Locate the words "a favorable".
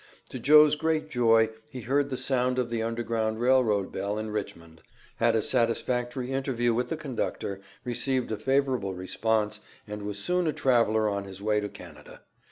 8.31-8.95